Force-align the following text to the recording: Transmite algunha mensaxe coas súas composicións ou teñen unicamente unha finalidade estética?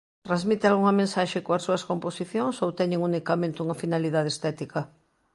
Transmite 0.27 0.65
algunha 0.67 0.97
mensaxe 1.01 1.39
coas 1.45 1.63
súas 1.65 1.83
composicións 1.91 2.55
ou 2.63 2.69
teñen 2.79 3.03
unicamente 3.09 3.61
unha 3.65 3.79
finalidade 3.83 4.29
estética? 4.35 4.79